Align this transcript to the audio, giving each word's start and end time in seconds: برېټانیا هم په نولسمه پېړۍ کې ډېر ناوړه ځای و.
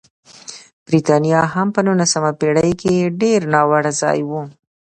برېټانیا 0.85 1.41
هم 1.53 1.67
په 1.75 1.81
نولسمه 1.87 2.31
پېړۍ 2.39 2.71
کې 2.81 3.11
ډېر 3.21 3.39
ناوړه 3.53 3.91
ځای 4.01 4.19
و. 4.29 4.31